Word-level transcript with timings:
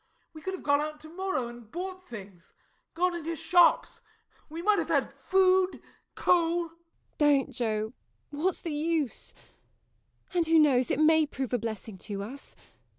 We 0.33 0.41
could 0.41 0.55
have 0.55 0.63
gone 0.63 0.81
out 0.81 0.99
to 1.01 1.09
morrow 1.09 1.47
and 1.47 1.69
bought 1.69 2.07
things 2.09 2.55
gone 2.95 3.13
into 3.13 3.35
shops 3.35 4.01
we 4.49 4.59
might 4.63 4.79
have 4.79 4.87
had 4.87 5.13
food, 5.13 5.79
coal 6.15 6.69
MARY. 6.69 6.73
Don't, 7.19 7.51
Joe 7.51 7.93
what's 8.31 8.61
the 8.61 8.73
use? 8.73 9.35
And 10.33 10.43
who 10.47 10.57
knows 10.57 10.89
it 10.89 10.97
may 10.97 11.27
prove 11.27 11.53
a 11.53 11.59
blessing 11.59 11.99
to 11.99 12.23
us. 12.23 12.55